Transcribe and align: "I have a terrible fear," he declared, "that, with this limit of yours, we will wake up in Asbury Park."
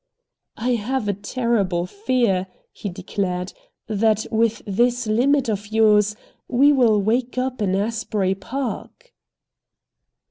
"I 0.57 0.69
have 0.69 1.07
a 1.07 1.13
terrible 1.13 1.85
fear," 1.85 2.47
he 2.71 2.89
declared, 2.89 3.53
"that, 3.85 4.25
with 4.31 4.63
this 4.65 5.05
limit 5.05 5.47
of 5.47 5.71
yours, 5.71 6.15
we 6.47 6.73
will 6.73 6.99
wake 6.99 7.37
up 7.37 7.61
in 7.61 7.75
Asbury 7.75 8.33
Park." 8.33 9.13